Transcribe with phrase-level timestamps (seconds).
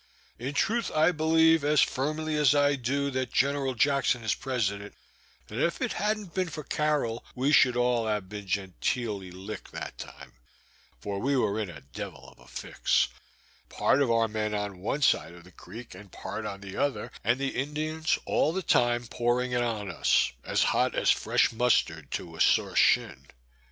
[0.39, 4.95] In truth, I believe, as firmly as I do that General Jackson is president,
[5.45, 9.99] that if it hadn't been for Carroll, we should all have been genteely licked that
[9.99, 10.33] time,
[10.99, 13.09] for we were in a devil of a fix;
[13.69, 17.11] part of our men on one side of the creek, and part on the other,
[17.23, 22.09] and the Indians all the time pouring it on us, as hot as fresh mustard
[22.09, 23.27] to a sore shin.